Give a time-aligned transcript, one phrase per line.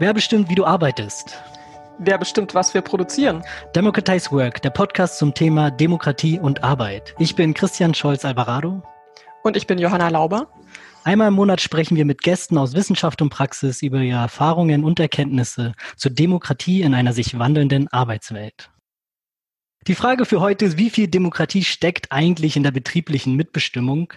[0.00, 1.42] Wer bestimmt, wie du arbeitest?
[1.98, 3.44] Wer bestimmt, was wir produzieren?
[3.76, 7.14] Democratize Work, der Podcast zum Thema Demokratie und Arbeit.
[7.18, 8.82] Ich bin Christian Scholz-Alvarado.
[9.42, 10.50] Und ich bin Johanna Lauber.
[11.04, 14.98] Einmal im Monat sprechen wir mit Gästen aus Wissenschaft und Praxis über ihre Erfahrungen und
[14.98, 18.70] Erkenntnisse zur Demokratie in einer sich wandelnden Arbeitswelt.
[19.86, 24.14] Die Frage für heute ist, wie viel Demokratie steckt eigentlich in der betrieblichen Mitbestimmung?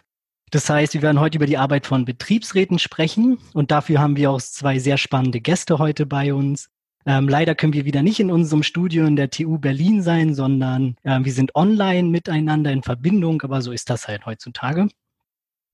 [0.54, 4.30] Das heißt, wir werden heute über die Arbeit von Betriebsräten sprechen und dafür haben wir
[4.30, 6.70] auch zwei sehr spannende Gäste heute bei uns.
[7.08, 10.96] Ähm, leider können wir wieder nicht in unserem Studio in der TU Berlin sein, sondern
[11.02, 14.90] äh, wir sind online miteinander in Verbindung, aber so ist das halt heutzutage.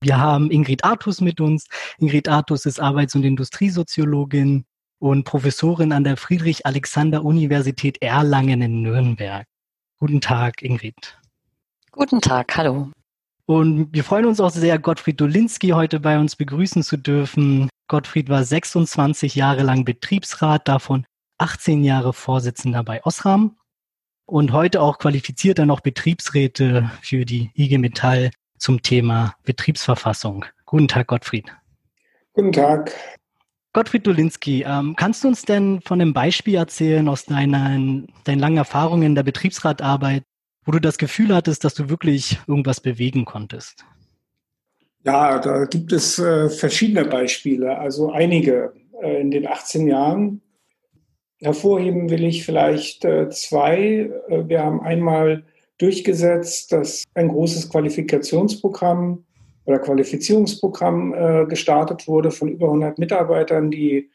[0.00, 1.66] Wir haben Ingrid Artus mit uns.
[1.98, 4.64] Ingrid Artus ist Arbeits- und Industriesoziologin
[4.98, 9.46] und Professorin an der Friedrich-Alexander-Universität Erlangen in Nürnberg.
[9.98, 11.18] Guten Tag, Ingrid.
[11.92, 12.90] Guten Tag, hallo.
[13.50, 17.68] Und wir freuen uns auch sehr, Gottfried Dolinski heute bei uns begrüßen zu dürfen.
[17.88, 21.04] Gottfried war 26 Jahre lang Betriebsrat, davon
[21.38, 23.56] 18 Jahre Vorsitzender bei Osram
[24.24, 30.44] und heute auch qualifiziert er noch Betriebsräte für die IG Metall zum Thema Betriebsverfassung.
[30.64, 31.52] Guten Tag, Gottfried.
[32.34, 32.94] Guten Tag.
[33.72, 38.58] Gottfried Dolinski, ähm, kannst du uns denn von einem Beispiel erzählen aus deinen, deinen langen
[38.58, 40.22] Erfahrungen in der Betriebsratarbeit,
[40.64, 43.84] wo du das Gefühl hattest, dass du wirklich irgendwas bewegen konntest?
[45.04, 50.42] Ja, da gibt es äh, verschiedene Beispiele, also einige äh, in den 18 Jahren.
[51.38, 54.10] Hervorheben will ich vielleicht äh, zwei.
[54.28, 55.44] Äh, wir haben einmal
[55.78, 59.24] durchgesetzt, dass ein großes Qualifikationsprogramm
[59.64, 64.10] oder Qualifizierungsprogramm äh, gestartet wurde von über 100 Mitarbeitern, die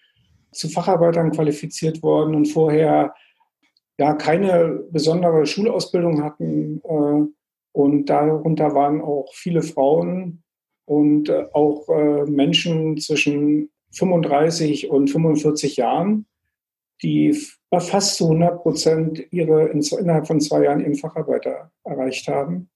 [0.52, 3.14] zu Facharbeitern qualifiziert wurden und vorher
[3.98, 6.82] ja keine besondere Schulausbildung hatten.
[6.84, 7.28] Äh,
[7.72, 10.44] und darunter waren auch viele Frauen
[10.86, 16.26] und äh, auch äh, Menschen zwischen 35 und 45 Jahren,
[17.02, 17.38] die
[17.78, 22.70] fast zu 100 Prozent ihre innerhalb von zwei Jahren ihren Facharbeiter erreicht haben.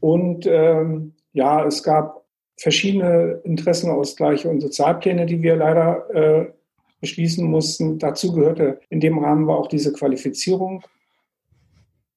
[0.00, 2.24] Und ähm, ja, es gab
[2.58, 6.52] verschiedene Interessenausgleiche und Sozialpläne, die wir leider äh,
[7.00, 7.98] beschließen mussten.
[7.98, 10.82] Dazu gehörte in dem Rahmen war auch diese Qualifizierung.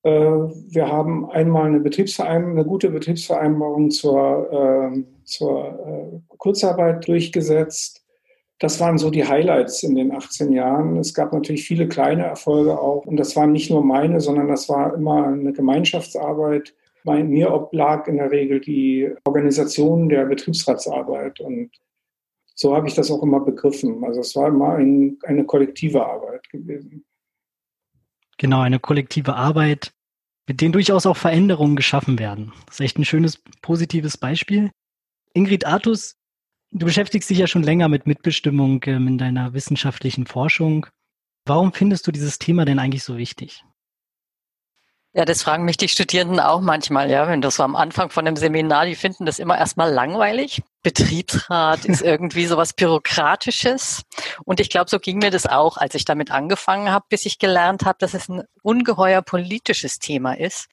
[0.04, 8.06] Äh, wir haben einmal eine, Betriebsvereinbarung, eine gute Betriebsvereinbarung zur, äh, zur äh, Kurzarbeit durchgesetzt.
[8.60, 10.98] Das waren so die Highlights in den 18 Jahren.
[10.98, 13.06] Es gab natürlich viele kleine Erfolge auch.
[13.06, 16.74] Und das waren nicht nur meine, sondern das war immer eine Gemeinschaftsarbeit.
[17.06, 21.40] Bei mir oblag in der Regel die Organisation der Betriebsratsarbeit.
[21.40, 21.72] Und
[22.60, 24.04] so habe ich das auch immer begriffen.
[24.04, 27.06] Also es war immer ein, eine kollektive Arbeit gewesen.
[28.38, 29.94] Genau, eine kollektive Arbeit,
[30.46, 32.52] mit denen durchaus auch Veränderungen geschaffen werden.
[32.66, 34.72] Das ist echt ein schönes, positives Beispiel.
[35.34, 36.18] Ingrid Artus,
[36.72, 40.86] du beschäftigst dich ja schon länger mit Mitbestimmung ähm, in deiner wissenschaftlichen Forschung.
[41.46, 43.64] Warum findest du dieses Thema denn eigentlich so wichtig?
[45.20, 48.26] Ja, das fragen mich die Studierenden auch manchmal, ja, wenn das so am Anfang von
[48.26, 50.62] einem Seminar, die finden das immer erstmal langweilig.
[50.82, 54.04] Betriebsrat ist irgendwie so was Bürokratisches.
[54.46, 57.38] Und ich glaube, so ging mir das auch, als ich damit angefangen habe, bis ich
[57.38, 60.70] gelernt habe, dass es ein ungeheuer politisches Thema ist.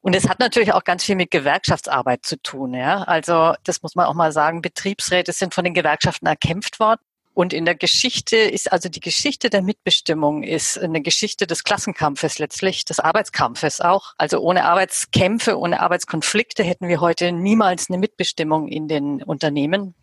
[0.00, 3.02] Und es hat natürlich auch ganz viel mit Gewerkschaftsarbeit zu tun, ja.
[3.02, 4.62] Also, das muss man auch mal sagen.
[4.62, 7.00] Betriebsräte sind von den Gewerkschaften erkämpft worden.
[7.34, 12.38] Und in der Geschichte ist also die Geschichte der Mitbestimmung ist eine Geschichte des Klassenkampfes
[12.38, 14.12] letztlich, des Arbeitskampfes auch.
[14.18, 19.94] Also ohne Arbeitskämpfe, ohne Arbeitskonflikte hätten wir heute niemals eine Mitbestimmung in den Unternehmen.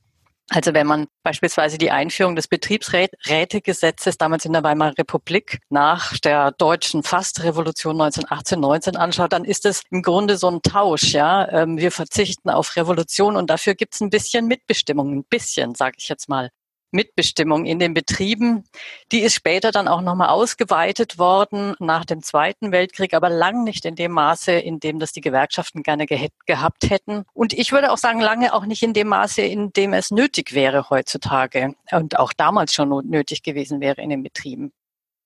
[0.51, 6.51] Also wenn man beispielsweise die Einführung des Betriebsrätegesetzes damals in der Weimarer Republik nach der
[6.53, 11.13] deutschen Fastrevolution 1918, 19 anschaut, dann ist es im Grunde so ein Tausch.
[11.13, 15.75] Ja, ähm, Wir verzichten auf Revolution und dafür gibt es ein bisschen Mitbestimmung, ein bisschen,
[15.75, 16.49] sage ich jetzt mal.
[16.91, 18.63] Mitbestimmung in den Betrieben.
[19.11, 23.85] Die ist später dann auch nochmal ausgeweitet worden nach dem Zweiten Weltkrieg, aber lang nicht
[23.85, 27.25] in dem Maße, in dem das die Gewerkschaften gerne ge gehabt hätten.
[27.33, 30.53] Und ich würde auch sagen, lange auch nicht in dem Maße, in dem es nötig
[30.53, 34.71] wäre heutzutage und auch damals schon nötig gewesen wäre in den Betrieben.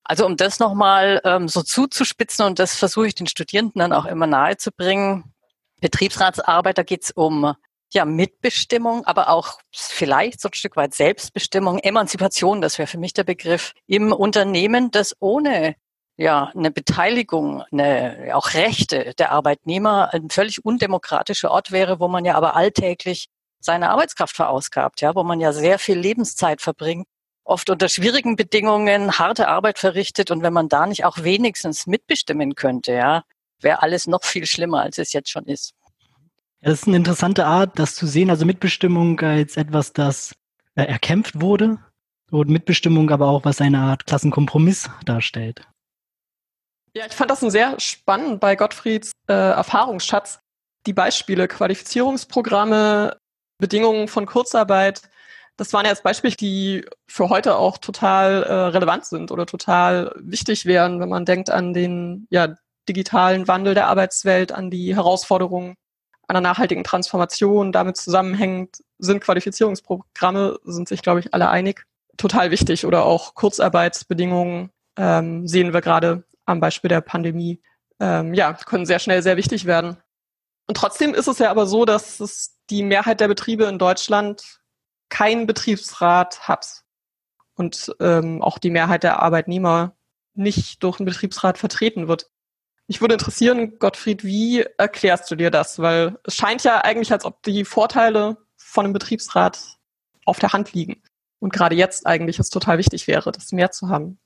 [0.03, 4.05] Also um das nochmal ähm, so zuzuspitzen und das versuche ich den Studierenden dann auch
[4.05, 5.33] immer nahezubringen.
[5.79, 7.55] Betriebsratsarbeit, da geht es um
[7.93, 13.13] ja, Mitbestimmung, aber auch vielleicht so ein Stück weit Selbstbestimmung, Emanzipation, das wäre für mich
[13.13, 15.75] der Begriff, im Unternehmen, das ohne
[16.15, 22.25] ja, eine Beteiligung, eine, auch Rechte der Arbeitnehmer ein völlig undemokratischer Ort wäre, wo man
[22.25, 23.27] ja aber alltäglich
[23.59, 27.07] seine Arbeitskraft verausgabt, ja, wo man ja sehr viel Lebenszeit verbringt,
[27.43, 32.55] oft unter schwierigen Bedingungen harte Arbeit verrichtet und wenn man da nicht auch wenigstens mitbestimmen
[32.55, 33.23] könnte, ja,
[33.59, 35.73] wäre alles noch viel schlimmer, als es jetzt schon ist.
[36.63, 40.33] Ja, das ist eine interessante Art, das zu sehen, also Mitbestimmung als etwas, das
[40.75, 41.77] äh, erkämpft wurde
[42.31, 45.67] Und Mitbestimmung aber auch, was eine Art Klassenkompromiss darstellt.
[46.95, 50.39] Ja, ich fand das sehr spannend bei Gottfrieds äh, Erfahrungsschatz.
[50.85, 53.17] Die Beispiele, Qualifizierungsprogramme,
[53.57, 55.01] Bedingungen von Kurzarbeit,
[55.57, 60.65] das waren jetzt Beispiele, die für heute auch total äh, relevant sind oder total wichtig
[60.65, 62.55] wären, wenn man denkt an den ja,
[62.87, 65.75] digitalen Wandel der Arbeitswelt, an die Herausforderungen
[66.27, 67.71] einer nachhaltigen Transformation.
[67.71, 71.85] Damit zusammenhängend sind Qualifizierungsprogramme, sind sich, glaube ich, alle einig,
[72.17, 72.85] total wichtig.
[72.85, 77.61] Oder auch Kurzarbeitsbedingungen ähm, sehen wir gerade am Beispiel der Pandemie.
[77.99, 79.97] Ähm, ja, können sehr schnell sehr wichtig werden.
[80.67, 84.61] Und trotzdem ist es ja aber so, dass es die Mehrheit der Betriebe in Deutschland
[85.09, 86.83] kein Betriebsrat hat
[87.55, 89.95] und ähm, auch die Mehrheit der Arbeitnehmer
[90.33, 92.31] nicht durch einen Betriebsrat vertreten wird.
[92.87, 95.79] Mich würde interessieren, Gottfried, wie erklärst du dir das?
[95.79, 99.77] Weil es scheint ja eigentlich, als ob die Vorteile von einem Betriebsrat
[100.25, 101.01] auf der Hand liegen.
[101.39, 104.19] Und gerade jetzt eigentlich es total wichtig wäre, das mehr zu haben.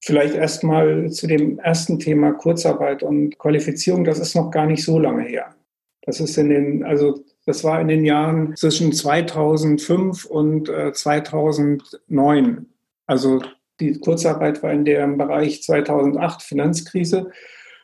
[0.00, 4.04] Vielleicht erstmal zu dem ersten Thema Kurzarbeit und Qualifizierung.
[4.04, 5.54] Das ist noch gar nicht so lange her.
[6.02, 12.66] Das ist in den, also das war in den Jahren zwischen 2005 und äh, 2009.
[13.06, 13.40] Also
[13.80, 17.30] die Kurzarbeit war in dem Bereich 2008 Finanzkrise.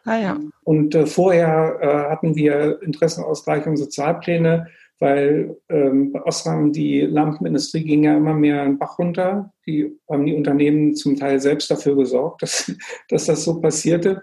[0.05, 0.41] Ah ja.
[0.65, 7.85] Und äh, vorher äh, hatten wir Interessenausgleich und Sozialpläne, weil ähm, bei Osram die Lampenindustrie
[7.85, 9.53] ging ja immer mehr einen Bach runter.
[9.67, 12.73] Die haben die Unternehmen zum Teil selbst dafür gesorgt, dass,
[13.09, 14.23] dass das so passierte.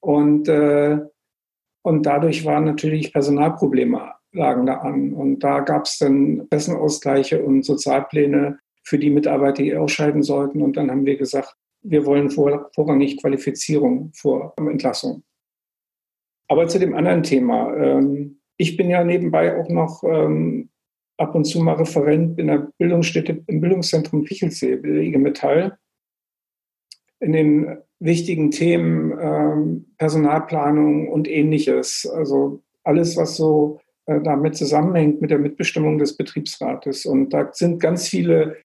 [0.00, 0.98] Und, äh,
[1.82, 5.14] und dadurch waren natürlich Personalprobleme lagen da an.
[5.14, 10.62] Und da gab es dann Bessenausgleiche und Sozialpläne für die Mitarbeiter, die ausscheiden sollten.
[10.62, 15.22] Und dann haben wir gesagt, wir wollen vor, vorrangig Qualifizierung vor Entlassung.
[16.48, 17.74] Aber zu dem anderen Thema.
[17.76, 20.68] Ähm, ich bin ja nebenbei auch noch ähm,
[21.16, 25.78] ab und zu mal Referent in der Bildungsstätte im Bildungszentrum Pichelsee, IG Metall,
[27.20, 32.06] in den wichtigen Themen ähm, Personalplanung und ähnliches.
[32.06, 37.06] Also alles, was so äh, damit zusammenhängt mit der Mitbestimmung des Betriebsrates.
[37.06, 38.56] Und da sind ganz viele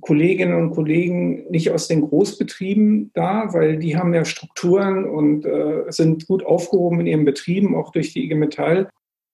[0.00, 5.84] Kolleginnen und Kollegen nicht aus den Großbetrieben da, weil die haben ja Strukturen und äh,
[5.88, 8.88] sind gut aufgehoben in ihren Betrieben, auch durch die IG Metall.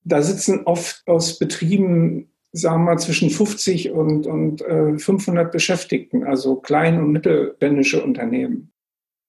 [0.04, 6.24] Da sitzen oft aus Betrieben, sagen wir mal, zwischen 50 und, und äh, 500 Beschäftigten,
[6.24, 8.72] also klein- und mittelständische Unternehmen.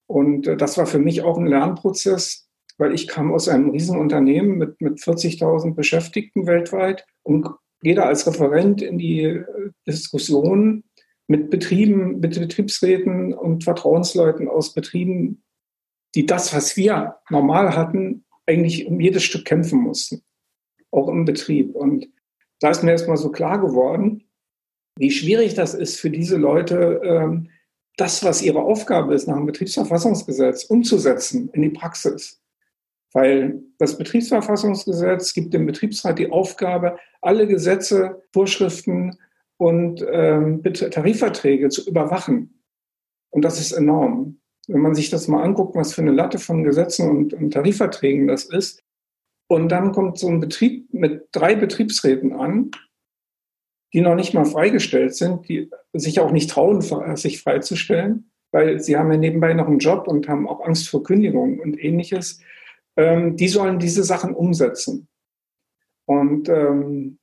[0.07, 4.57] Und äh, das war für mich auch ein Lernprozess, weil ich kam aus einem Riesenunternehmen
[4.57, 7.47] mit, mit 40.000 Beschäftigten weltweit und
[7.83, 9.45] da als Referent in die äh,
[9.85, 10.83] Diskussion
[11.27, 15.43] mit Betrieben, mit Betriebsräten und Vertrauensleuten aus Betrieben,
[16.15, 20.21] die das, was wir normal hatten, eigentlich um jedes Stück kämpfen mussten,
[20.91, 21.75] auch im Betrieb.
[21.75, 22.07] Und
[22.59, 24.23] da ist mir erstmal so klar geworden,
[24.97, 27.49] wie schwierig das ist für diese Leute, ähm,
[27.97, 32.41] das, was ihre Aufgabe ist, nach dem Betriebsverfassungsgesetz umzusetzen in die Praxis.
[33.13, 39.17] Weil das Betriebsverfassungsgesetz gibt dem Betriebsrat die Aufgabe, alle Gesetze, Vorschriften
[39.63, 42.61] und ähm, Tarifverträge zu überwachen.
[43.29, 44.39] Und das ist enorm.
[44.67, 48.27] Wenn man sich das mal anguckt, was für eine Latte von Gesetzen und, und Tarifverträgen
[48.27, 48.83] das ist,
[49.47, 52.71] und dann kommt so ein Betrieb mit drei Betriebsräten an,
[53.93, 56.81] die noch nicht mal freigestellt sind, die sich auch nicht trauen,
[57.15, 61.03] sich freizustellen, weil sie haben ja nebenbei noch einen Job und haben auch Angst vor
[61.03, 62.39] Kündigung und ähnliches
[62.95, 65.07] ähm, die sollen diese Sachen umsetzen.
[66.05, 67.19] Und ähm,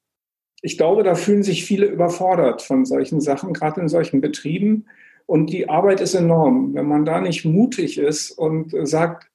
[0.63, 4.87] ich glaube, da fühlen sich viele überfordert von solchen Sachen, gerade in solchen Betrieben.
[5.27, 6.75] Und die Arbeit ist enorm.
[6.75, 9.31] Wenn man da nicht mutig ist und sagt,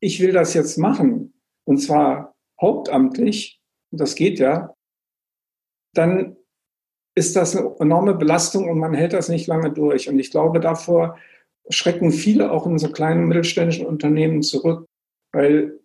[0.00, 1.32] ich will das jetzt machen,
[1.64, 3.60] und zwar hauptamtlich,
[3.92, 4.74] das geht ja,
[5.94, 6.36] dann
[7.14, 10.08] ist das eine enorme Belastung und man hält das nicht lange durch.
[10.08, 11.18] Und ich glaube, davor
[11.68, 14.86] schrecken viele auch in so kleinen mittelständischen Unternehmen zurück,
[15.32, 15.78] weil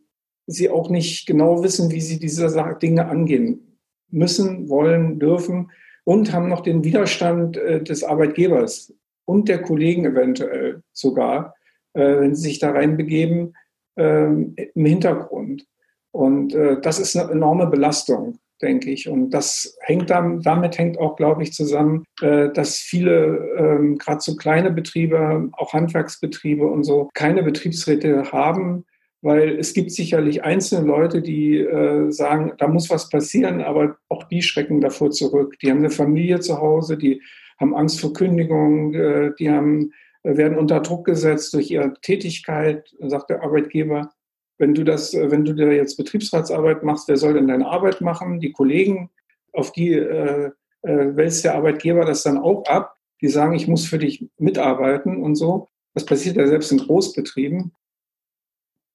[0.48, 2.48] sie auch nicht genau wissen, wie sie diese
[2.82, 3.77] Dinge angehen
[4.10, 5.72] müssen, wollen, dürfen
[6.04, 8.94] und haben noch den Widerstand äh, des Arbeitgebers
[9.26, 11.56] und der Kollegen eventuell sogar,
[11.94, 13.56] äh, wenn sie sich da reinbegeben,
[13.98, 15.66] ähm, im Hintergrund.
[16.12, 19.10] Und äh, das ist eine enorme Belastung, denke ich.
[19.10, 24.36] Und das hängt dann, damit hängt auch, glaube ich, zusammen, dass viele, ähm, gerade so
[24.36, 28.86] kleine Betriebe, auch Handwerksbetriebe und so, keine Betriebsräte haben,
[29.22, 34.24] weil es gibt sicherlich einzelne Leute, die äh, sagen, da muss was passieren, aber auch
[34.26, 35.58] die schrecken davor zurück.
[35.62, 37.22] Die haben eine Familie zu Hause, die
[37.60, 39.92] haben Angst vor Kündigung, äh, die haben,
[40.24, 44.12] äh, werden unter Druck gesetzt durch ihre Tätigkeit, sagt der Arbeitgeber.
[44.60, 48.02] Wenn du das, äh, wenn du dir jetzt Betriebsratsarbeit machst, wer soll denn deine Arbeit
[48.02, 48.40] machen?
[48.40, 49.10] Die Kollegen,
[49.52, 50.52] auf die äh,
[50.84, 52.96] äh, wälzt der Arbeitgeber das dann auch ab.
[53.22, 55.68] Die sagen, ich muss für dich mitarbeiten und so.
[55.96, 57.72] Das passiert ja selbst in Großbetrieben.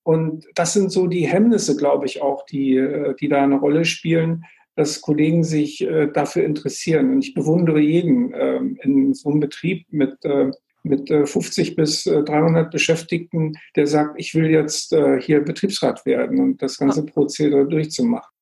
[0.04, 3.85] Und das sind so die Hemmnisse, glaube ich, auch, die, äh, die da eine Rolle
[3.85, 4.44] spielen,
[4.75, 7.11] dass Kollegen sich äh, dafür interessieren.
[7.11, 10.50] Und ich bewundere jeden ähm, in so einem Betrieb mit, äh,
[10.82, 16.76] mit 50 bis 300 Beschäftigten, der sagt, ich will jetzt hier Betriebsrat werden und das
[16.76, 18.32] ganze Prozedere durchzumachen.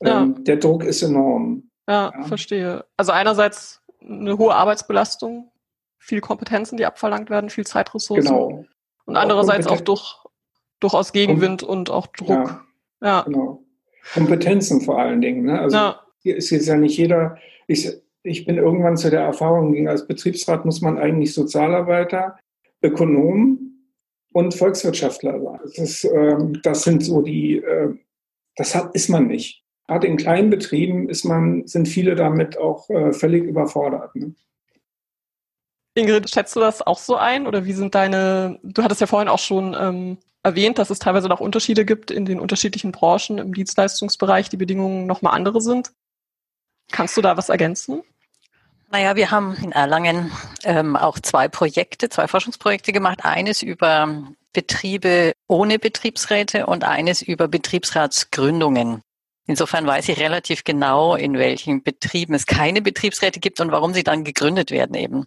[0.00, 0.22] Ja.
[0.22, 1.68] Ähm, der Druck ist enorm.
[1.88, 2.84] Ja, ja, verstehe.
[2.96, 5.50] Also einerseits eine hohe Arbeitsbelastung,
[5.98, 8.24] viel Kompetenzen, die abverlangt werden, viel Zeitressourcen.
[8.24, 8.64] Genau.
[9.06, 10.18] Und andererseits auch durch,
[10.80, 12.28] durchaus Gegenwind Kom und auch Druck.
[12.28, 12.64] Ja,
[13.00, 13.62] ja, genau.
[14.14, 15.44] Kompetenzen vor allen Dingen.
[15.44, 15.60] Ne?
[15.60, 16.00] Also ja.
[16.22, 17.36] hier ist jetzt ja nicht jeder.
[17.66, 17.90] Ich,
[18.22, 22.38] ich bin irgendwann zu der Erfahrung gegangen, als Betriebsrat muss man eigentlich Sozialarbeiter,
[22.82, 23.68] Ökonom
[24.32, 25.60] und Volkswirtschaftler sein.
[25.62, 27.94] Das, ist, ähm, das sind so die, äh,
[28.56, 29.64] das hat, ist man nicht.
[29.86, 34.14] Gerade in kleinen Betrieben ist man, sind viele damit auch äh, völlig überfordert.
[34.14, 34.34] Ne?
[35.94, 37.46] Ingrid, schätzt du das auch so ein?
[37.46, 41.28] Oder wie sind deine, du hattest ja vorhin auch schon ähm, erwähnt, dass es teilweise
[41.28, 45.92] noch Unterschiede gibt in den unterschiedlichen Branchen im Dienstleistungsbereich, die Bedingungen nochmal andere sind.
[46.90, 48.02] Kannst du da was ergänzen?
[48.90, 50.32] Naja, wir haben in Erlangen
[50.64, 53.24] ähm, auch zwei Projekte, zwei Forschungsprojekte gemacht.
[53.24, 59.02] Eines über Betriebe ohne Betriebsräte und eines über Betriebsratsgründungen.
[59.46, 64.04] Insofern weiß ich relativ genau, in welchen Betrieben es keine Betriebsräte gibt und warum sie
[64.04, 65.26] dann gegründet werden eben.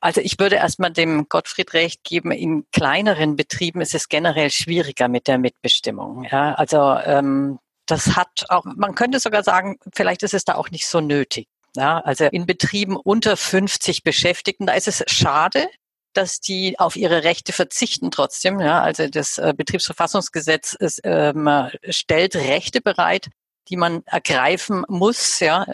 [0.00, 5.08] Also ich würde erstmal dem Gottfried recht geben, in kleineren Betrieben ist es generell schwieriger
[5.08, 6.24] mit der Mitbestimmung.
[6.30, 10.70] Ja, also ähm, das hat auch, man könnte sogar sagen, vielleicht ist es da auch
[10.70, 11.48] nicht so nötig.
[11.76, 15.68] Ja, also in Betrieben unter 50 Beschäftigten, da ist es schade,
[16.14, 18.60] dass die auf ihre Rechte verzichten trotzdem.
[18.60, 21.48] Ja, also das äh, Betriebsverfassungsgesetz ist, ähm,
[21.88, 23.28] stellt Rechte bereit,
[23.68, 25.66] die man ergreifen muss, ja,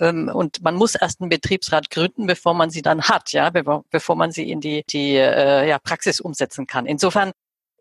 [0.00, 4.16] und man muss erst einen Betriebsrat gründen, bevor man sie dann hat, ja, bevor, bevor
[4.16, 6.86] man sie in die, die äh, ja, Praxis umsetzen kann.
[6.86, 7.32] Insofern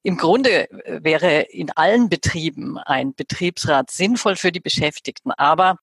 [0.04, 5.78] im Grunde äh, wäre in allen Betrieben ein Betriebsrat sinnvoll für die Beschäftigten, aber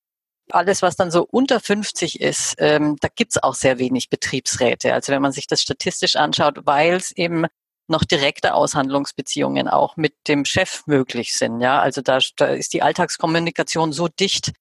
[0.50, 4.92] alles, was dann so unter 50 ist, ähm, da gibt's auch sehr wenig Betriebsräte.
[4.92, 7.46] Also wenn man sich das statistisch anschaut, weil es eben
[7.86, 11.60] noch direkte Aushandlungsbeziehungen auch mit dem Chef möglich sind.
[11.60, 14.52] Ja, also da, da ist die Alltagskommunikation so dicht,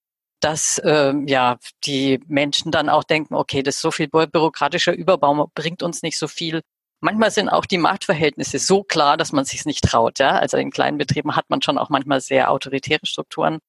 [0.43, 5.49] dass ähm, ja die Menschen dann auch denken, okay, das ist so viel bürokratischer Überbau
[5.55, 6.61] bringt uns nicht so viel.
[6.99, 10.19] Manchmal sind auch die Machtverhältnisse so klar, dass man sich nicht traut.
[10.19, 13.59] Ja, also in kleinen Betrieben hat man schon auch manchmal sehr autoritäre Strukturen.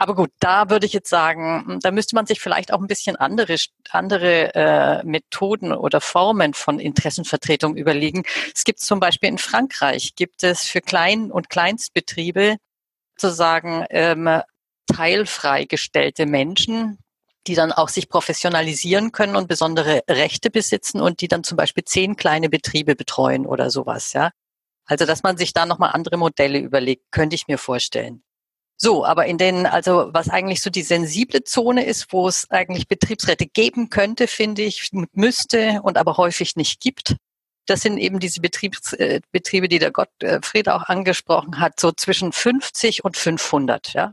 [0.00, 2.86] Aber gut, da würde ich jetzt sagen, hm, da müsste man sich vielleicht auch ein
[2.86, 3.56] bisschen andere,
[3.90, 8.22] andere äh, Methoden oder Formen von Interessenvertretung überlegen.
[8.54, 12.56] Es gibt zum Beispiel in Frankreich, gibt es für Klein- und Kleinstbetriebe
[13.16, 14.42] sozusagen ähm,
[14.88, 16.98] teilfreigestellte Menschen,
[17.46, 21.84] die dann auch sich professionalisieren können und besondere Rechte besitzen und die dann zum Beispiel
[21.84, 24.30] zehn kleine Betriebe betreuen oder sowas, ja.
[24.86, 28.22] Also, dass man sich da nochmal andere Modelle überlegt, könnte ich mir vorstellen.
[28.80, 32.86] So, aber in den, also was eigentlich so die sensible Zone ist, wo es eigentlich
[32.86, 37.16] Betriebsräte geben könnte, finde ich, müsste und aber häufig nicht gibt.
[37.66, 42.32] Das sind eben diese Betriebs, äh, Betriebe, die der Gottfried auch angesprochen hat, so zwischen
[42.32, 44.12] 50 und 500, ja.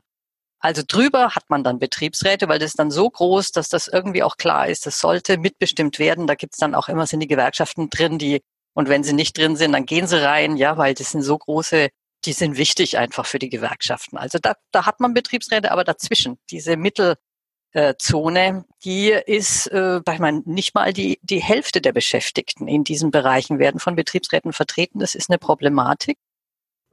[0.59, 4.23] Also drüber hat man dann Betriebsräte, weil das ist dann so groß, dass das irgendwie
[4.23, 6.27] auch klar ist, das sollte mitbestimmt werden.
[6.27, 8.41] Da gibt's dann auch immer sind die Gewerkschaften drin, die
[8.75, 11.37] und wenn sie nicht drin sind, dann gehen sie rein, ja, weil das sind so
[11.37, 11.89] große,
[12.25, 14.17] die sind wichtig einfach für die Gewerkschaften.
[14.17, 20.41] Also da, da hat man Betriebsräte, aber dazwischen, diese Mittelzone, die ist, äh, ich meine,
[20.45, 24.99] nicht mal die, die Hälfte der Beschäftigten in diesen Bereichen werden von Betriebsräten vertreten.
[24.99, 26.17] Das ist eine Problematik.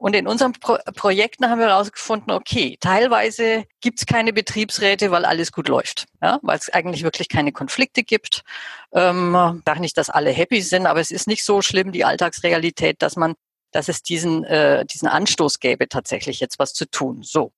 [0.03, 5.23] Und in unseren Pro Projekten haben wir herausgefunden, okay, teilweise gibt es keine Betriebsräte, weil
[5.23, 8.41] alles gut läuft, ja, weil es eigentlich wirklich keine Konflikte gibt.
[8.91, 13.01] Ähm, sage nicht, dass alle happy sind, aber es ist nicht so schlimm, die Alltagsrealität,
[13.01, 13.35] dass man,
[13.71, 17.23] dass es diesen, äh, diesen Anstoß gäbe, tatsächlich jetzt was zu tun.
[17.23, 17.53] So.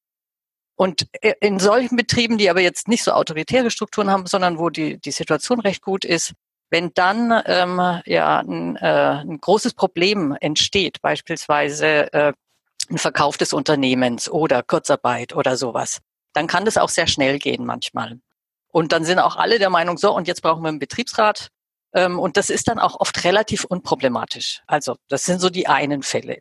[0.75, 4.69] Und äh, in solchen Betrieben, die aber jetzt nicht so autoritäre Strukturen haben, sondern wo
[4.69, 6.35] die, die Situation recht gut ist,
[6.69, 12.33] wenn dann ähm, ja ein, äh, ein großes Problem entsteht, beispielsweise äh,
[12.89, 15.99] ein Verkauf des Unternehmens oder Kurzarbeit oder sowas,
[16.33, 18.19] dann kann das auch sehr schnell gehen manchmal.
[18.67, 21.49] Und dann sind auch alle der Meinung, so, und jetzt brauchen wir einen Betriebsrat.
[21.93, 24.61] Ähm, und das ist dann auch oft relativ unproblematisch.
[24.67, 26.39] Also das sind so die einen Fälle.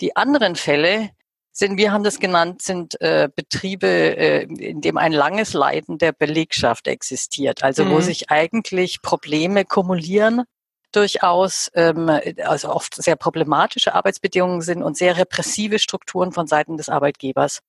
[0.00, 1.10] Die anderen Fälle,
[1.56, 6.12] sind, wir haben das genannt, sind äh, Betriebe, äh, in dem ein langes Leiden der
[6.12, 7.62] Belegschaft existiert.
[7.62, 7.90] Also mhm.
[7.92, 10.42] wo sich eigentlich Probleme kumulieren
[10.90, 12.10] durchaus, ähm,
[12.44, 17.60] also oft sehr problematische Arbeitsbedingungen sind und sehr repressive Strukturen von Seiten des Arbeitgebers.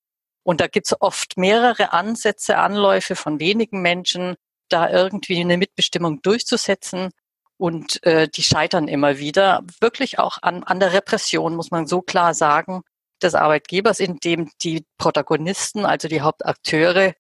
[0.43, 4.35] Und da gibt es oft mehrere Ansätze, Anläufe von wenigen Menschen,
[4.67, 7.11] da irgendwie eine Mitbestimmung durchzusetzen.
[7.57, 12.01] Und äh, die scheitern immer wieder, wirklich auch an, an der Repression, muss man so
[12.01, 12.81] klar sagen,
[13.21, 17.13] des Arbeitgebers, indem die Protagonisten, also die Hauptakteure,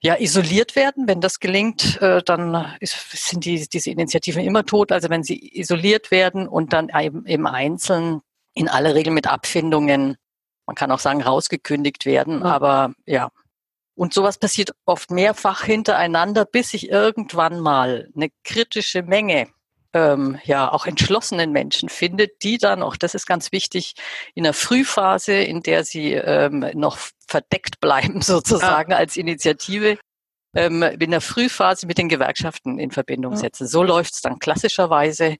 [0.00, 1.08] ja, isoliert werden.
[1.08, 4.92] Wenn das gelingt, äh, dann sind die, diese Initiativen immer tot.
[4.92, 8.20] Also wenn sie isoliert werden und dann eben im Einzelnen
[8.54, 10.16] in aller Regel mit Abfindungen,
[10.66, 12.40] man kann auch sagen, rausgekündigt werden.
[12.40, 12.46] Ja.
[12.46, 13.30] Aber ja,
[13.94, 19.48] und sowas passiert oft mehrfach hintereinander, bis sich irgendwann mal eine kritische Menge
[19.96, 23.94] ähm, ja auch entschlossenen Menschen findet, die dann, auch das ist ganz wichtig,
[24.34, 28.98] in der Frühphase, in der sie ähm, noch verdeckt bleiben sozusagen ja.
[28.98, 29.98] als Initiative,
[30.54, 33.66] ähm, in der Frühphase mit den Gewerkschaften in Verbindung setzen.
[33.66, 35.36] So läuft es dann klassischerweise.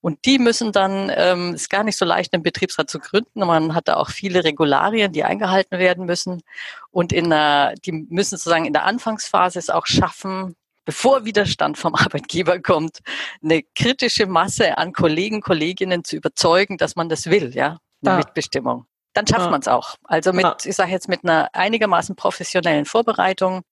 [0.00, 3.38] Und die müssen dann, ähm, ist gar nicht so leicht, einen Betriebsrat zu gründen.
[3.46, 6.42] Man hat da auch viele Regularien, die eingehalten werden müssen.
[6.90, 11.94] Und in der, die müssen sozusagen in der Anfangsphase es auch schaffen, bevor Widerstand vom
[11.96, 12.98] Arbeitgeber kommt,
[13.42, 18.16] eine kritische Masse an Kollegen, Kolleginnen zu überzeugen, dass man das will, ja, eine ja.
[18.18, 18.86] Mitbestimmung.
[19.14, 19.50] Dann schafft ja.
[19.50, 19.96] man es auch.
[20.04, 20.56] Also mit, ja.
[20.64, 23.62] ich sage jetzt mit einer einigermaßen professionellen Vorbereitung,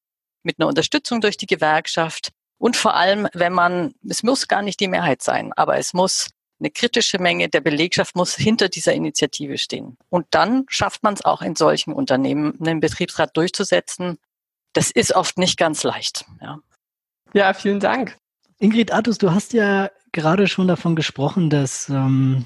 [0.43, 4.81] mit einer Unterstützung durch die Gewerkschaft und vor allem, wenn man, es muss gar nicht
[4.81, 6.29] die Mehrheit sein, aber es muss
[6.61, 9.97] eine kritische Menge der Belegschaft muss hinter dieser Initiative stehen.
[10.11, 14.19] Und dann schafft man es auch in solchen Unternehmen, einen Betriebsrat durchzusetzen.
[14.75, 16.27] Das ist oft nicht ganz leicht.
[16.43, 16.59] Ja.
[17.33, 18.17] Ja, vielen Dank.
[18.59, 22.45] Ingrid Artus, du hast ja gerade schon davon gesprochen, dass ähm,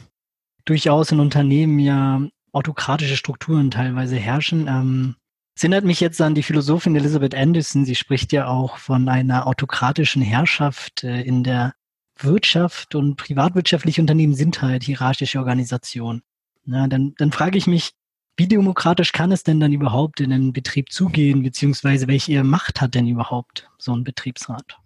[0.64, 2.22] durchaus in Unternehmen ja
[2.52, 4.68] autokratische Strukturen teilweise herrschen.
[4.68, 5.16] Ähm,
[5.56, 7.84] es erinnert mich jetzt an die Philosophin Elizabeth Anderson.
[7.84, 11.74] Sie spricht ja auch von einer autokratischen Herrschaft äh, in der
[12.16, 16.22] Wirtschaft und privatwirtschaftliche Unternehmen sind halt hierarchische Organisationen.
[16.66, 17.92] Ja, dann, dann frage ich mich,
[18.36, 22.94] wie demokratisch kann es denn dann überhaupt in einen Betrieb zugehen, beziehungsweise welche Macht hat
[22.94, 24.78] denn überhaupt so ein Betriebsrat?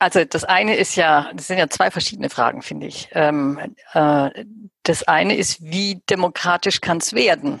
[0.00, 3.08] Also das eine ist ja, das sind ja zwei verschiedene Fragen, finde ich.
[3.12, 3.58] Ähm,
[3.92, 4.44] äh,
[4.84, 7.60] das eine ist, wie demokratisch kann es werden?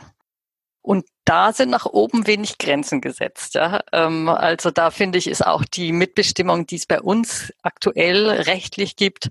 [0.82, 3.54] Und da sind nach oben wenig Grenzen gesetzt.
[3.54, 3.80] Ja?
[3.92, 8.96] Ähm, also da finde ich, ist auch die Mitbestimmung, die es bei uns aktuell rechtlich
[8.96, 9.28] gibt,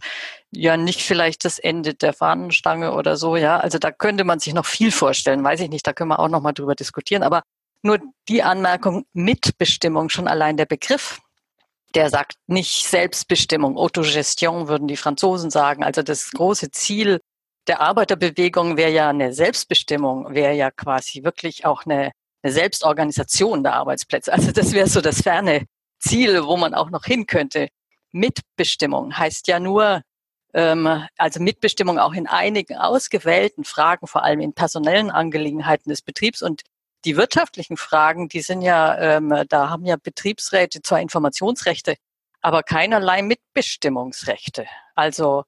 [0.52, 3.36] ja nicht vielleicht das Ende der Fahnenstange oder so.
[3.36, 5.44] Ja, also da könnte man sich noch viel vorstellen.
[5.44, 5.88] Weiß ich nicht.
[5.88, 7.24] Da können wir auch noch mal drüber diskutieren.
[7.24, 7.42] Aber
[7.82, 11.20] nur die Anmerkung Mitbestimmung, schon allein der Begriff,
[11.96, 15.84] der sagt nicht Selbstbestimmung, Autogestion würden die Franzosen sagen.
[15.84, 17.22] Also das große Ziel
[17.68, 23.74] der Arbeiterbewegung wäre ja eine Selbstbestimmung, wäre ja quasi wirklich auch eine, eine Selbstorganisation der
[23.74, 24.32] Arbeitsplätze.
[24.32, 25.66] Also das wäre so das ferne
[26.00, 27.68] Ziel, wo man auch noch hin könnte.
[28.12, 30.02] Mitbestimmung heißt ja nur,
[30.54, 36.42] ähm, also Mitbestimmung auch in einigen ausgewählten Fragen, vor allem in personellen Angelegenheiten des Betriebs
[36.42, 36.62] und
[37.06, 41.96] die wirtschaftlichen Fragen, die sind ja, ähm, da haben ja Betriebsräte zwar Informationsrechte,
[42.42, 44.66] aber keinerlei Mitbestimmungsrechte.
[44.96, 45.44] Also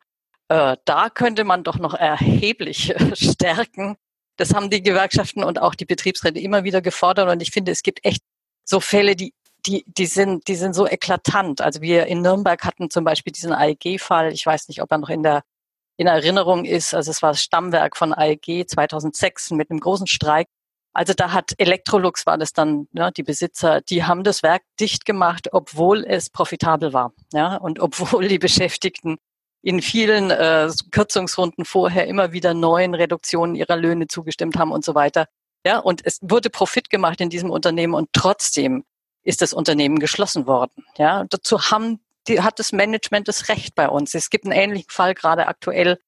[0.49, 3.95] äh, da könnte man doch noch erheblich äh, stärken.
[4.35, 7.29] Das haben die Gewerkschaften und auch die Betriebsräte immer wieder gefordert.
[7.29, 8.23] Und ich finde, es gibt echt
[8.65, 9.33] so Fälle, die,
[9.65, 11.61] die, die, sind, die sind so eklatant.
[11.61, 14.31] Also wir in Nürnberg hatten zum Beispiel diesen AEG-Fall.
[14.33, 15.43] Ich weiß nicht, ob er noch in der
[15.97, 16.93] in Erinnerung ist.
[16.93, 20.47] Also es war das Stammwerk von AEG 2006 mit einem großen Streik.
[20.93, 25.05] Also da hat Electrolux war das dann, ne, die Besitzer, die haben das Werk dicht
[25.05, 29.17] gemacht, obwohl es profitabel war, ja, und obwohl die Beschäftigten
[29.61, 34.95] in vielen äh, Kürzungsrunden vorher immer wieder neuen Reduktionen ihrer Löhne zugestimmt haben und so
[34.95, 35.27] weiter.
[35.65, 38.85] Ja, und es wurde Profit gemacht in diesem Unternehmen und trotzdem
[39.23, 40.85] ist das Unternehmen geschlossen worden.
[40.97, 44.13] Ja, dazu haben die, hat das Management das Recht bei uns.
[44.13, 45.99] Es gibt einen ähnlichen Fall gerade aktuell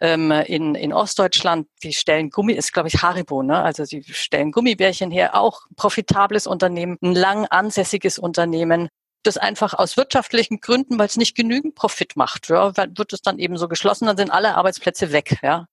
[0.00, 1.68] ähm, in, in Ostdeutschland.
[1.82, 3.62] Die stellen Gummi, ist glaube ich Haribo, ne?
[3.62, 8.88] Also sie stellen Gummibärchen her, auch profitables Unternehmen, ein lang ansässiges Unternehmen
[9.22, 13.38] das einfach aus wirtschaftlichen Gründen, weil es nicht genügend Profit macht, ja, wird es dann
[13.38, 15.66] eben so geschlossen, dann sind alle Arbeitsplätze weg, ja.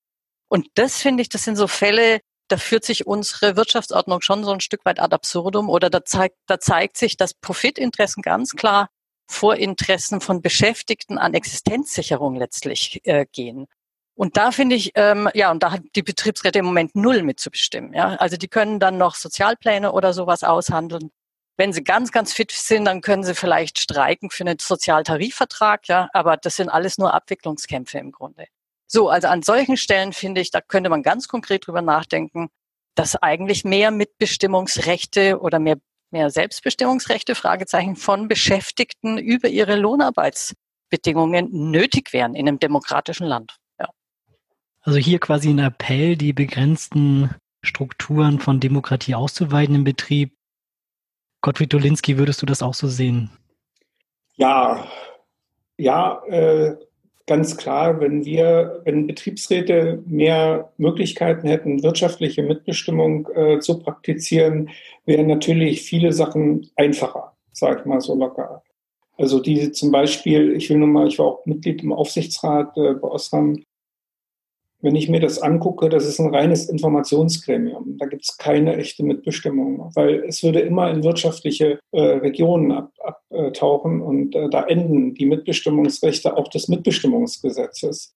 [0.47, 4.51] Und das finde ich, das sind so Fälle, da führt sich unsere Wirtschaftsordnung schon so
[4.51, 8.89] ein Stück weit ad absurdum oder da zeigt, da zeigt sich, dass Profitinteressen ganz klar
[9.27, 13.65] vor Interessen von Beschäftigten an Existenzsicherung letztlich äh, gehen.
[14.15, 17.93] Und da finde ich, ähm, ja, und da hat die Betriebsräte im Moment null mitzubestimmen.
[17.93, 18.15] Ja?
[18.15, 21.11] Also die können dann noch Sozialpläne oder sowas aushandeln.
[21.57, 26.09] Wenn sie ganz, ganz fit sind, dann können sie vielleicht streiken für einen Sozialtarifvertrag, ja,
[26.13, 28.47] aber das sind alles nur Abwicklungskämpfe im Grunde.
[28.87, 32.49] So, also an solchen Stellen finde ich, da könnte man ganz konkret drüber nachdenken,
[32.93, 35.77] dass eigentlich mehr Mitbestimmungsrechte oder mehr,
[36.11, 43.57] mehr Selbstbestimmungsrechte, Fragezeichen von Beschäftigten über ihre Lohnarbeitsbedingungen nötig wären in einem demokratischen Land.
[43.79, 43.89] Ja.
[44.81, 50.35] Also hier quasi ein Appell, die begrenzten Strukturen von Demokratie auszuweiten im Betrieb.
[51.45, 53.29] Gottfried Dolinski, würdest du das auch so sehen?
[54.35, 54.83] Ja,
[55.77, 56.75] ja, äh,
[57.27, 64.71] ganz klar, wenn wir, wenn Betriebsräte mehr Möglichkeiten hätten, wirtschaftliche Mitbestimmung äh, zu praktizieren,
[65.05, 68.63] wären natürlich viele Sachen einfacher, sage ich mal so locker.
[69.15, 72.95] Also diese zum Beispiel, ich will nur mal, ich war auch Mitglied im Aufsichtsrat äh,
[72.95, 73.63] bei Osram,
[74.81, 77.97] wenn ich mir das angucke, das ist ein reines Informationsgremium.
[77.97, 84.01] Da gibt es keine echte Mitbestimmung, weil es würde immer in wirtschaftliche äh, Regionen abtauchen
[84.01, 88.15] ab, äh, und äh, da enden die Mitbestimmungsrechte auch des Mitbestimmungsgesetzes.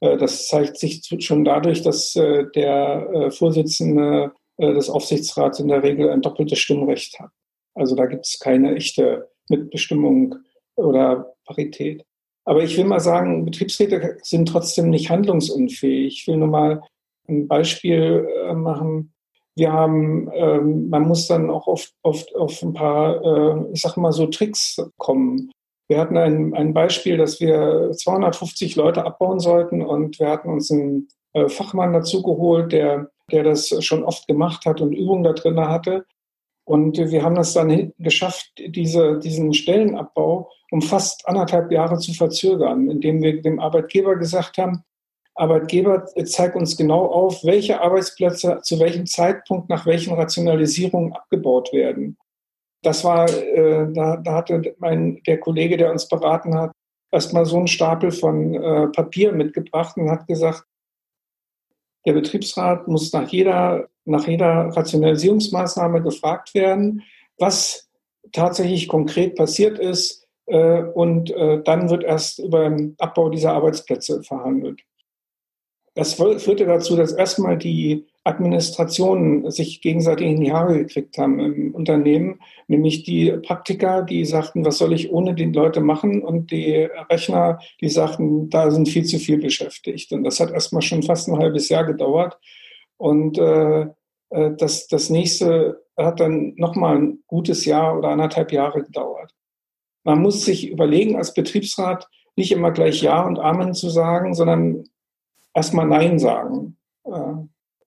[0.00, 5.82] Äh, das zeigt sich schon dadurch, dass äh, der äh, Vorsitzende des Aufsichtsrats in der
[5.82, 7.30] Regel ein doppeltes Stimmrecht hat.
[7.74, 10.34] Also da gibt es keine echte Mitbestimmung
[10.76, 12.04] oder Parität.
[12.50, 16.22] Aber ich will mal sagen, Betriebsräte sind trotzdem nicht handlungsunfähig.
[16.22, 16.82] Ich will nur mal
[17.28, 19.12] ein Beispiel äh, machen.
[19.54, 23.96] Wir haben, ähm, man muss dann auch oft, oft auf ein paar, äh, ich sag
[23.96, 25.52] mal so Tricks kommen.
[25.86, 30.72] Wir hatten ein, ein Beispiel, dass wir 250 Leute abbauen sollten und wir hatten uns
[30.72, 35.34] einen äh, Fachmann dazu geholt, der, der das schon oft gemacht hat und Übungen da
[35.34, 36.04] drin hatte.
[36.70, 42.88] Und wir haben es dann geschafft, diese, diesen Stellenabbau um fast anderthalb Jahre zu verzögern,
[42.88, 44.84] indem wir dem Arbeitgeber gesagt haben,
[45.34, 52.16] Arbeitgeber, zeig uns genau auf, welche Arbeitsplätze zu welchem Zeitpunkt nach welchen Rationalisierungen abgebaut werden.
[52.82, 56.70] Das war, äh, da, da hatte mein, der Kollege, der uns beraten hat,
[57.10, 60.62] erstmal so einen Stapel von äh, Papier mitgebracht und hat gesagt,
[62.06, 67.02] der Betriebsrat muss nach jeder, nach jeder Rationalisierungsmaßnahme gefragt werden,
[67.38, 67.90] was
[68.32, 70.26] tatsächlich konkret passiert ist.
[70.46, 74.82] Äh, und äh, dann wird erst über den Abbau dieser Arbeitsplätze verhandelt.
[75.94, 81.74] Das führte dazu, dass erstmal die Administrationen sich gegenseitig in die Haare gekriegt haben im
[81.74, 86.86] Unternehmen, nämlich die Praktiker, die sagten, was soll ich ohne die Leute machen und die
[87.10, 90.12] Rechner, die sagten, da sind viel zu viel beschäftigt.
[90.12, 92.38] Und das hat erstmal schon fast ein halbes Jahr gedauert.
[92.98, 93.86] Und äh,
[94.30, 99.34] äh das, das nächste hat dann nochmal ein gutes Jahr oder anderthalb Jahre gedauert.
[100.04, 102.06] Man muss sich überlegen, als Betriebsrat
[102.36, 104.84] nicht immer gleich Ja und Amen zu sagen, sondern
[105.54, 106.76] erstmal Nein sagen.
[107.04, 107.34] Äh,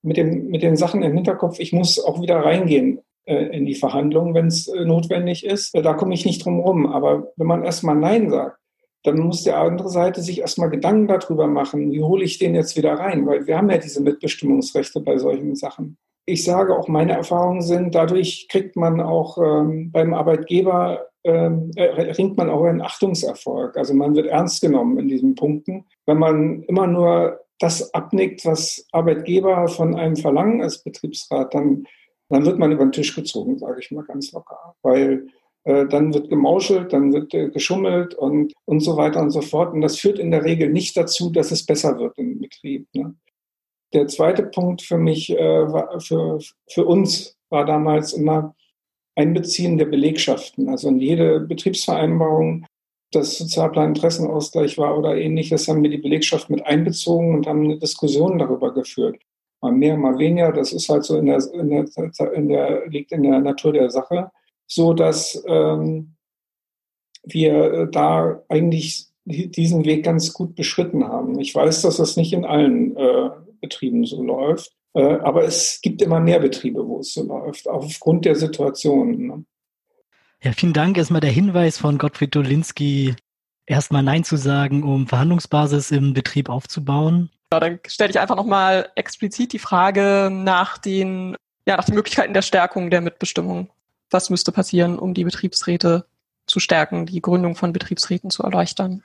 [0.03, 3.75] mit, dem, mit den Sachen im Hinterkopf, ich muss auch wieder reingehen äh, in die
[3.75, 5.73] Verhandlungen, wenn es äh, notwendig ist.
[5.73, 6.85] Äh, da komme ich nicht drum rum.
[6.87, 8.59] Aber wenn man erstmal Nein sagt,
[9.03, 12.77] dann muss die andere Seite sich erstmal Gedanken darüber machen, wie hole ich den jetzt
[12.77, 13.25] wieder rein?
[13.25, 15.97] Weil wir haben ja diese Mitbestimmungsrechte bei solchen Sachen.
[16.25, 21.83] Ich sage auch, meine Erfahrungen sind, dadurch kriegt man auch ähm, beim Arbeitgeber, ähm, äh,
[22.11, 23.77] ringt man auch einen Achtungserfolg.
[23.77, 25.85] Also man wird ernst genommen in diesen Punkten.
[26.05, 31.87] Wenn man immer nur das abnickt, was Arbeitgeber von einem verlangen als Betriebsrat, dann,
[32.29, 34.75] dann wird man über den Tisch gezogen, sage ich mal ganz locker.
[34.81, 35.27] Weil
[35.63, 39.73] äh, dann wird gemauschelt, dann wird äh, geschummelt und, und so weiter und so fort.
[39.73, 42.87] Und das führt in der Regel nicht dazu, dass es besser wird im Betrieb.
[42.93, 43.15] Ne?
[43.93, 45.37] Der zweite Punkt für mich, äh,
[45.71, 48.55] war, für, für uns war damals immer
[49.15, 50.67] Einbeziehen der Belegschaften.
[50.67, 52.65] Also in jede Betriebsvereinbarung
[53.15, 58.37] das Sozialplan-Interessenausgleich war oder ähnliches, haben wir die Belegschaft mit einbezogen und haben eine Diskussion
[58.37, 59.17] darüber geführt.
[59.61, 63.11] Mal mehr, mal weniger, das ist halt so in der, in der, in der liegt
[63.11, 64.31] in der Natur der Sache,
[64.67, 66.15] so dass ähm,
[67.23, 71.39] wir da eigentlich diesen Weg ganz gut beschritten haben.
[71.39, 73.29] Ich weiß, dass das nicht in allen äh,
[73.61, 78.25] Betrieben so läuft, äh, aber es gibt immer mehr Betriebe, wo es so läuft, aufgrund
[78.25, 79.27] der Situation.
[79.27, 79.45] Ne?
[80.43, 80.97] Ja, vielen Dank.
[80.97, 83.15] Erstmal der Hinweis von Gottfried Dolinski,
[83.65, 87.29] erstmal Nein zu sagen, um Verhandlungsbasis im Betrieb aufzubauen.
[87.53, 92.33] Ja, dann stelle ich einfach nochmal explizit die Frage nach den, ja, nach den Möglichkeiten
[92.33, 93.69] der Stärkung der Mitbestimmung.
[94.09, 96.05] Was müsste passieren, um die Betriebsräte
[96.45, 99.01] zu stärken, die Gründung von Betriebsräten zu erleichtern?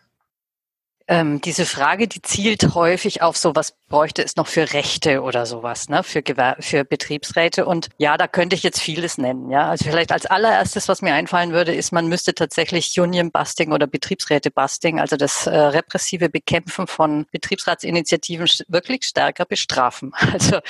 [1.09, 5.47] Ähm, diese Frage, die zielt häufig auf so, was bräuchte es noch für Rechte oder
[5.47, 7.65] sowas, ne, für, Gewer für Betriebsräte.
[7.65, 9.71] Und ja, da könnte ich jetzt vieles nennen, ja.
[9.71, 13.87] Also vielleicht als allererstes, was mir einfallen würde, ist, man müsste tatsächlich Union Busting oder
[13.87, 20.13] Betriebsräte Busting, also das äh, repressive Bekämpfen von Betriebsratsinitiativen wirklich stärker bestrafen.
[20.39, 20.61] Also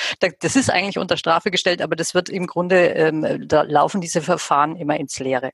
[0.40, 4.22] das ist eigentlich unter Strafe gestellt, aber das wird im Grunde, ähm, da laufen diese
[4.22, 5.50] Verfahren immer ins Leere.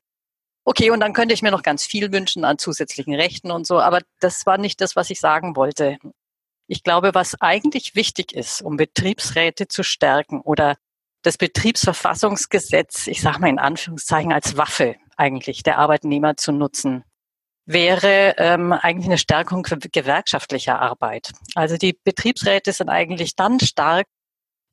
[0.65, 3.81] Okay, und dann könnte ich mir noch ganz viel wünschen an zusätzlichen Rechten und so,
[3.81, 5.99] aber das war nicht das, was ich sagen wollte.
[6.67, 10.77] Ich glaube, was eigentlich wichtig ist, um Betriebsräte zu stärken oder
[11.23, 17.05] das Betriebsverfassungsgesetz, ich sage mal in Anführungszeichen, als Waffe eigentlich der Arbeitnehmer zu nutzen,
[17.67, 21.33] wäre ähm, eigentlich eine Stärkung gewerkschaftlicher Arbeit.
[21.55, 24.07] Also die Betriebsräte sind eigentlich dann stark,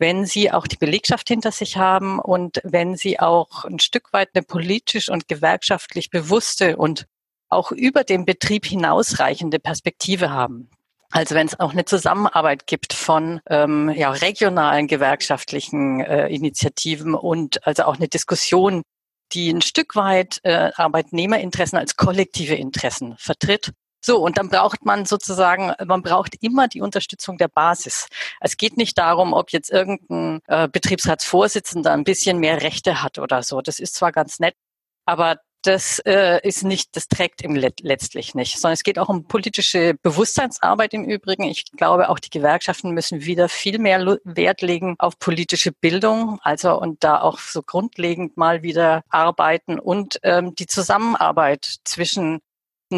[0.01, 4.29] wenn sie auch die Belegschaft hinter sich haben und wenn sie auch ein Stück weit
[4.33, 7.05] eine politisch und gewerkschaftlich bewusste und
[7.49, 10.69] auch über den Betrieb hinausreichende Perspektive haben.
[11.11, 17.65] Also wenn es auch eine Zusammenarbeit gibt von ähm, ja, regionalen gewerkschaftlichen äh, Initiativen und
[17.67, 18.81] also auch eine Diskussion,
[19.33, 23.71] die ein Stück weit äh, Arbeitnehmerinteressen als kollektive Interessen vertritt.
[24.01, 28.07] So, und dann braucht man sozusagen, man braucht immer die Unterstützung der Basis.
[28.39, 33.43] Es geht nicht darum, ob jetzt irgendein äh, Betriebsratsvorsitzender ein bisschen mehr Rechte hat oder
[33.43, 33.61] so.
[33.61, 34.55] Das ist zwar ganz nett,
[35.05, 39.09] aber das äh, ist nicht, das trägt ihm let letztlich nicht, sondern es geht auch
[39.09, 41.43] um politische Bewusstseinsarbeit im Übrigen.
[41.43, 46.79] Ich glaube, auch die Gewerkschaften müssen wieder viel mehr Wert legen auf politische Bildung, also
[46.79, 52.39] und da auch so grundlegend mal wieder arbeiten und ähm, die Zusammenarbeit zwischen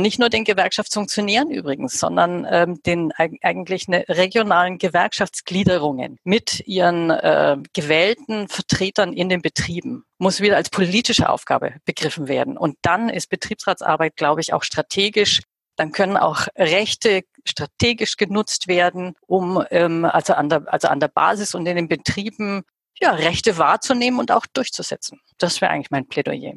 [0.01, 7.57] nicht nur den Gewerkschaftsfunktionären übrigens, sondern ähm, den eigentlich eine regionalen Gewerkschaftsgliederungen mit ihren äh,
[7.73, 12.57] gewählten Vertretern in den Betrieben muss wieder als politische Aufgabe begriffen werden.
[12.57, 15.41] Und dann ist Betriebsratsarbeit, glaube ich, auch strategisch.
[15.75, 21.09] Dann können auch Rechte strategisch genutzt werden, um ähm, also, an der, also an der
[21.09, 22.63] Basis und in den Betrieben
[22.99, 25.19] ja, Rechte wahrzunehmen und auch durchzusetzen.
[25.37, 26.53] Das wäre eigentlich mein Plädoyer.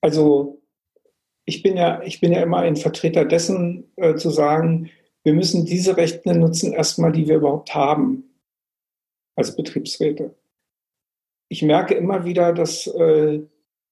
[0.00, 0.61] Also
[1.44, 4.90] ich bin ja, ich bin ja immer ein Vertreter dessen, äh, zu sagen,
[5.24, 8.24] wir müssen diese Rechte nutzen, erstmal, die wir überhaupt haben
[9.36, 10.34] als Betriebsräte.
[11.48, 13.40] Ich merke immer wieder, dass äh,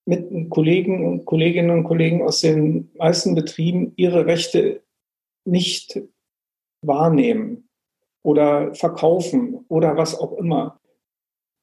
[0.06, 4.82] mit Kollegen und Kolleginnen und Kollegen aus den meisten Betrieben ihre Rechte
[5.44, 6.00] nicht
[6.82, 7.68] wahrnehmen
[8.22, 10.79] oder verkaufen oder was auch immer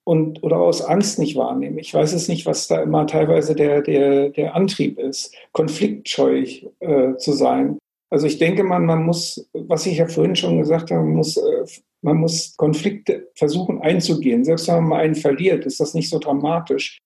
[0.08, 1.78] und oder aus Angst nicht wahrnehmen.
[1.80, 6.46] Ich weiß es nicht, was da immer teilweise der, der, der Antrieb ist, konfliktscheu
[6.80, 7.78] äh, zu sein.
[8.10, 11.36] Also ich denke man, man muss, was ich ja vorhin schon gesagt habe, man muss,
[11.36, 11.66] äh,
[12.02, 14.46] man muss Konflikte versuchen einzugehen.
[14.46, 17.00] Selbst wenn man mal einen verliert, ist das nicht so dramatisch.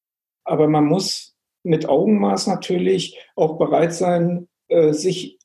[0.44, 5.40] Aber man muss mit Augenmaß natürlich auch bereit sein, äh, sich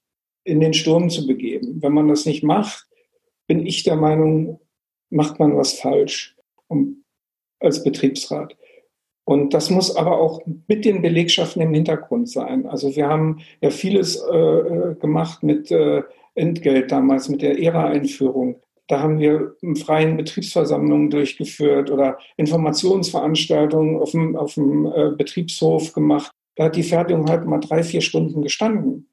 [0.45, 1.81] in den Sturm zu begeben.
[1.81, 2.87] Wenn man das nicht macht,
[3.47, 4.61] bin ich der Meinung,
[5.09, 6.37] macht man was falsch.
[6.69, 7.06] Und
[7.61, 8.57] als Betriebsrat.
[9.25, 12.67] Und das muss aber auch mit den Belegschaften im Hintergrund sein.
[12.67, 16.03] Also wir haben ja vieles äh, äh gemacht mit äh,
[16.37, 18.61] Entgelt damals, mit der ERA-Einführung.
[18.89, 26.31] Da haben wir freien Betriebsversammlungen durchgeführt oder Informationsveranstaltungen auf dem, auf dem äh, Betriebshof gemacht.
[26.55, 29.09] Da hat die Fertigung halt mal drei, vier Stunden gestanden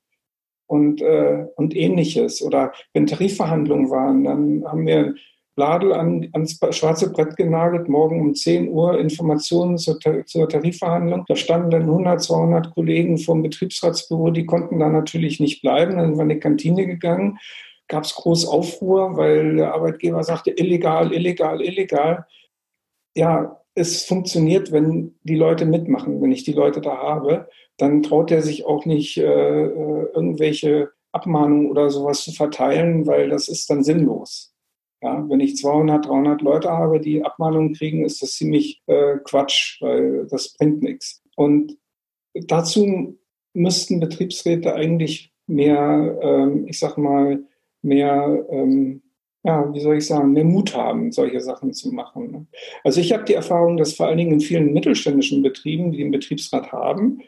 [0.67, 2.41] und, äh, und ähnliches.
[2.41, 5.15] Oder wenn Tarifverhandlungen waren, dann haben wir
[5.55, 11.25] Ladel an, ans schwarze Brett genagelt, morgen um 10 Uhr Informationen zur, zur Tarifverhandlung.
[11.27, 15.97] Da standen dann 100, 200 Kollegen vom Betriebsratsbüro, die konnten da natürlich nicht bleiben.
[15.97, 17.37] Dann war in die Kantine gegangen,
[17.87, 22.25] gab es groß Aufruhr, weil der Arbeitgeber sagte, illegal, illegal, illegal.
[23.15, 26.21] Ja, es funktioniert, wenn die Leute mitmachen.
[26.21, 30.91] Wenn ich die Leute da habe, dann traut er sich auch nicht, äh, äh irgendwelche
[31.11, 34.52] Abmahnungen oder sowas zu verteilen, weil das ist dann sinnlos.
[35.03, 39.81] Ja, wenn ich 200, 300 Leute habe, die Abmahnungen kriegen, ist das ziemlich äh, Quatsch,
[39.81, 41.21] weil das bringt nichts.
[41.35, 41.77] Und
[42.33, 43.17] dazu
[43.53, 47.43] müssten Betriebsräte eigentlich mehr, ähm, ich sag mal,
[47.81, 49.01] mehr, ähm,
[49.43, 52.31] ja, wie soll ich sagen, mehr Mut haben, solche Sachen zu machen.
[52.31, 52.47] Ne?
[52.85, 56.11] Also ich habe die Erfahrung, dass vor allen Dingen in vielen mittelständischen Betrieben, die einen
[56.11, 57.21] Betriebsrat haben,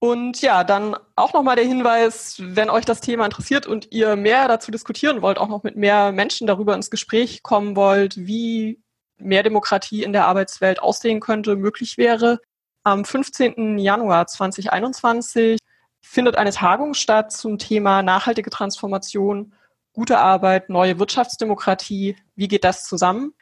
[0.00, 4.48] Und ja, dann auch nochmal der Hinweis, wenn euch das Thema interessiert und ihr mehr
[4.48, 8.82] dazu diskutieren wollt, auch noch mit mehr Menschen darüber ins Gespräch kommen wollt, wie
[9.22, 12.40] mehr Demokratie in der Arbeitswelt aussehen könnte, möglich wäre.
[12.84, 13.78] Am 15.
[13.78, 15.58] Januar 2021
[16.00, 19.54] findet eine Tagung statt zum Thema nachhaltige Transformation,
[19.92, 22.16] gute Arbeit, neue Wirtschaftsdemokratie.
[22.34, 23.34] Wie geht das zusammen?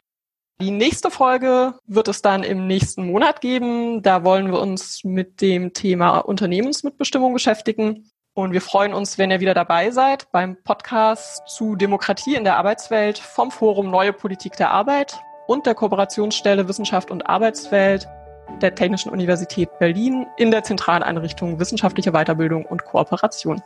[0.61, 4.03] Die nächste Folge wird es dann im nächsten Monat geben.
[4.03, 8.11] Da wollen wir uns mit dem Thema Unternehmensmitbestimmung beschäftigen.
[8.33, 12.57] Und wir freuen uns, wenn ihr wieder dabei seid beim Podcast zu Demokratie in der
[12.57, 15.19] Arbeitswelt vom Forum Neue Politik der Arbeit
[15.51, 18.07] und der Kooperationsstelle Wissenschaft und Arbeitswelt
[18.61, 23.61] der Technischen Universität Berlin in der zentralen Einrichtung Wissenschaftliche Weiterbildung und Kooperation.